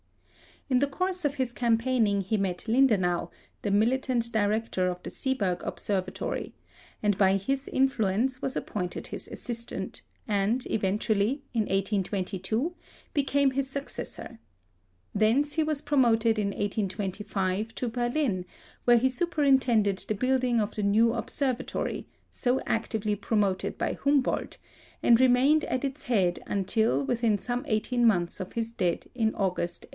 [0.67, 3.27] In the course of his campaigning he met Lindenau,
[3.61, 6.55] the militant director of the Seeberg Observatory,
[7.03, 12.73] and by his influence was appointed his assistant, and eventually, in 1822,
[13.13, 14.39] became his successor.
[15.13, 18.45] Thence he was promoted in 1825 to Berlin,
[18.85, 24.57] where he superintended the building of the new observatory, so actively promoted by Humboldt,
[25.03, 29.83] and remained at its head until within some eighteen months of his death in August,
[29.83, 29.89] 1865.